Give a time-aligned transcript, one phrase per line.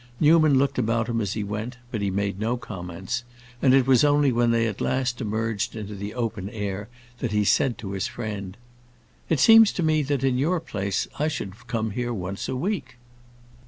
[0.19, 3.23] Newman looked about him as he went, but he made no comments,
[3.61, 6.89] and it was only when they at last emerged into the open air
[7.19, 8.57] that he said to his friend,
[9.29, 12.55] "It seems to me that in your place I should have come here once a
[12.55, 12.97] week."